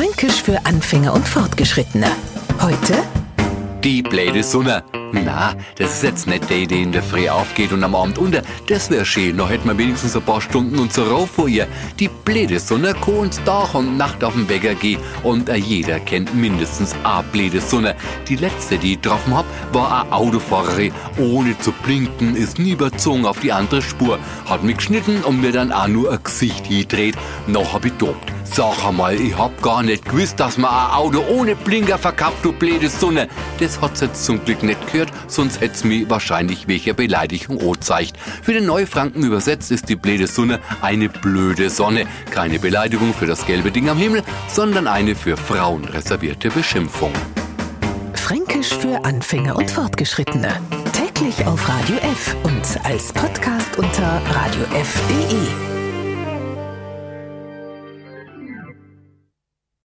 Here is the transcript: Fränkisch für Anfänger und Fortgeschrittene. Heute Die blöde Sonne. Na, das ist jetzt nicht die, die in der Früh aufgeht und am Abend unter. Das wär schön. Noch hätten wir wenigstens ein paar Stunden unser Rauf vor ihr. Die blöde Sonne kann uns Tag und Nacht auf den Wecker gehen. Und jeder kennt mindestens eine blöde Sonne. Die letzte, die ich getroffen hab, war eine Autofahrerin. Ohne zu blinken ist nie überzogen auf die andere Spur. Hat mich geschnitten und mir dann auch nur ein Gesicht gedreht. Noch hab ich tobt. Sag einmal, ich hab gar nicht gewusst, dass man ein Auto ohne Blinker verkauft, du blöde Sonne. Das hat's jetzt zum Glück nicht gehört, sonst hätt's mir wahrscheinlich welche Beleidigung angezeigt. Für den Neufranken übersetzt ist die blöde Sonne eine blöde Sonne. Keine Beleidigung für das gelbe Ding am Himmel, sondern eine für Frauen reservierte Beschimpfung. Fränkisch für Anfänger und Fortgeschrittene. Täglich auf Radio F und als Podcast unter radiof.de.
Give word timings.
Fränkisch 0.00 0.42
für 0.42 0.64
Anfänger 0.64 1.12
und 1.12 1.28
Fortgeschrittene. 1.28 2.06
Heute 2.58 2.94
Die 3.84 4.00
blöde 4.00 4.42
Sonne. 4.42 4.82
Na, 5.12 5.54
das 5.76 5.94
ist 5.94 6.02
jetzt 6.02 6.26
nicht 6.26 6.48
die, 6.50 6.66
die 6.66 6.82
in 6.82 6.92
der 6.92 7.02
Früh 7.02 7.28
aufgeht 7.28 7.72
und 7.72 7.82
am 7.82 7.94
Abend 7.94 8.18
unter. 8.18 8.42
Das 8.68 8.90
wär 8.90 9.04
schön. 9.04 9.36
Noch 9.36 9.50
hätten 9.50 9.68
wir 9.68 9.76
wenigstens 9.76 10.16
ein 10.16 10.22
paar 10.22 10.40
Stunden 10.40 10.78
unser 10.78 11.08
Rauf 11.08 11.30
vor 11.30 11.48
ihr. 11.48 11.66
Die 11.98 12.08
blöde 12.08 12.60
Sonne 12.60 12.94
kann 12.94 13.14
uns 13.14 13.42
Tag 13.44 13.74
und 13.74 13.96
Nacht 13.96 14.22
auf 14.22 14.34
den 14.34 14.48
Wecker 14.48 14.74
gehen. 14.74 15.00
Und 15.22 15.48
jeder 15.48 15.98
kennt 16.00 16.34
mindestens 16.34 16.94
eine 17.02 17.24
blöde 17.24 17.60
Sonne. 17.60 17.96
Die 18.28 18.36
letzte, 18.36 18.78
die 18.78 18.92
ich 18.92 19.02
getroffen 19.02 19.36
hab, 19.36 19.46
war 19.72 20.02
eine 20.02 20.12
Autofahrerin. 20.12 20.92
Ohne 21.18 21.58
zu 21.58 21.72
blinken 21.72 22.36
ist 22.36 22.58
nie 22.58 22.72
überzogen 22.72 23.26
auf 23.26 23.40
die 23.40 23.52
andere 23.52 23.82
Spur. 23.82 24.18
Hat 24.48 24.62
mich 24.62 24.76
geschnitten 24.76 25.22
und 25.24 25.40
mir 25.40 25.52
dann 25.52 25.72
auch 25.72 25.88
nur 25.88 26.12
ein 26.12 26.22
Gesicht 26.22 26.68
gedreht. 26.68 27.16
Noch 27.46 27.72
hab 27.72 27.84
ich 27.84 27.92
tobt. 27.94 28.32
Sag 28.52 28.84
einmal, 28.84 29.14
ich 29.14 29.38
hab 29.38 29.62
gar 29.62 29.80
nicht 29.84 30.04
gewusst, 30.04 30.40
dass 30.40 30.58
man 30.58 30.70
ein 30.70 30.90
Auto 30.90 31.22
ohne 31.28 31.54
Blinker 31.54 31.98
verkauft, 31.98 32.38
du 32.42 32.52
blöde 32.52 32.88
Sonne. 32.88 33.28
Das 33.60 33.80
hat's 33.80 34.00
jetzt 34.00 34.24
zum 34.24 34.44
Glück 34.44 34.64
nicht 34.64 34.90
gehört, 34.90 34.99
sonst 35.26 35.60
hätt's 35.60 35.84
mir 35.84 36.08
wahrscheinlich 36.10 36.68
welche 36.68 36.94
Beleidigung 36.94 37.60
angezeigt. 37.60 38.16
Für 38.42 38.52
den 38.52 38.66
Neufranken 38.66 39.24
übersetzt 39.24 39.70
ist 39.70 39.88
die 39.88 39.96
blöde 39.96 40.26
Sonne 40.26 40.60
eine 40.80 41.08
blöde 41.08 41.70
Sonne. 41.70 42.06
Keine 42.30 42.58
Beleidigung 42.58 43.14
für 43.14 43.26
das 43.26 43.46
gelbe 43.46 43.70
Ding 43.70 43.88
am 43.88 43.98
Himmel, 43.98 44.22
sondern 44.48 44.86
eine 44.86 45.14
für 45.14 45.36
Frauen 45.36 45.84
reservierte 45.84 46.50
Beschimpfung. 46.50 47.12
Fränkisch 48.14 48.74
für 48.74 49.04
Anfänger 49.04 49.56
und 49.56 49.70
Fortgeschrittene. 49.70 50.60
Täglich 50.92 51.46
auf 51.46 51.68
Radio 51.68 51.96
F 51.96 52.36
und 52.44 52.84
als 52.84 53.12
Podcast 53.12 53.76
unter 53.76 54.22
radiof.de. 54.30 55.69